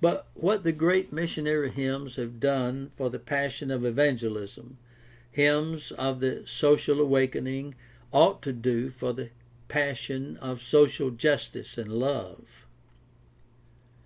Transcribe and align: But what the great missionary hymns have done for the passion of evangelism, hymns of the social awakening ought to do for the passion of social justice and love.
But 0.00 0.26
what 0.32 0.64
the 0.64 0.72
great 0.72 1.12
missionary 1.12 1.68
hymns 1.68 2.16
have 2.16 2.40
done 2.40 2.88
for 2.96 3.10
the 3.10 3.18
passion 3.18 3.70
of 3.70 3.84
evangelism, 3.84 4.78
hymns 5.30 5.92
of 5.92 6.20
the 6.20 6.46
social 6.46 6.98
awakening 7.02 7.74
ought 8.10 8.40
to 8.44 8.54
do 8.54 8.88
for 8.88 9.12
the 9.12 9.28
passion 9.68 10.38
of 10.38 10.62
social 10.62 11.10
justice 11.10 11.76
and 11.76 11.92
love. 11.92 12.64